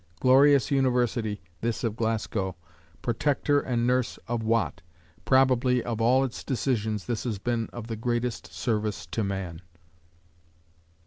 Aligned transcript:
Glorious 0.19 0.71
university, 0.71 1.43
this 1.61 1.83
of 1.83 1.95
Glasgow, 1.95 2.55
protector 3.03 3.59
and 3.59 3.85
nurse 3.85 4.17
of 4.27 4.41
Watt, 4.41 4.81
probably 5.25 5.83
of 5.83 6.01
all 6.01 6.23
its 6.23 6.43
decisions 6.43 7.05
this 7.05 7.23
has 7.23 7.37
been 7.37 7.67
of 7.71 7.85
the 7.85 7.95
greatest 7.95 8.51
service 8.51 9.05
to 9.05 9.23
man! 9.23 9.61